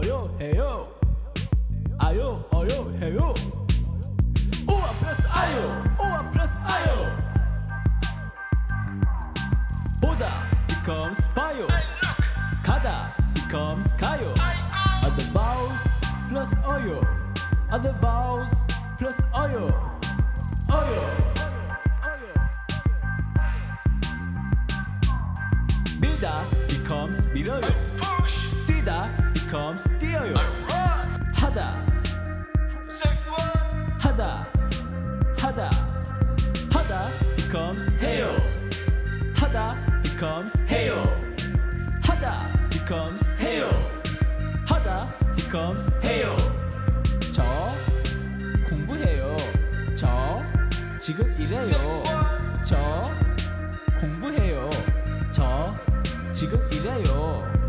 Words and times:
oyo, 0.00 0.30
hey 0.38 0.56
yo. 0.56 0.88
Ayo, 2.00 2.44
oyo, 2.56 2.88
hey 2.98 3.12
yo. 3.12 3.34
Ua 4.64 4.90
plus 5.00 5.20
ayo, 5.28 5.64
ua 6.00 6.20
plus 6.32 6.52
ayo. 6.64 6.96
Buddha 10.00 10.32
becomes 10.68 11.28
Payo. 11.36 11.68
Kada 12.64 13.12
becomes 13.34 13.92
Kayo. 14.00 14.32
Other 15.04 15.28
vowels 15.36 15.84
plus 16.32 16.50
oyo. 16.64 16.96
Other 17.70 17.92
vowels 18.00 18.56
plus 18.96 19.20
oyo. 19.36 19.68
Oyo. 20.72 21.04
Bida 26.00 26.34
becomes 26.72 27.26
Biroyo. 27.36 27.99
컴스 29.50 29.88
뛰어요. 29.98 30.32
하다. 31.34 31.84
하다. 33.98 34.46
하다. 35.40 35.70
하다 36.72 37.08
becomes 37.36 37.90
해요. 38.00 38.36
하다 39.34 39.74
becomes 40.04 40.64
해요. 40.68 41.02
하다 42.04 42.68
becomes 42.70 43.34
해요. 43.40 43.68
하다 44.66 45.04
becomes 45.34 45.90
해요. 46.04 46.36
저 47.34 47.42
공부해요. 48.68 49.36
저 49.96 50.36
지금 51.00 51.34
일해요. 51.36 52.04
저 52.64 53.02
공부해요. 54.00 54.70
저 55.32 55.70
지금 56.32 56.56
일해요. 56.70 57.59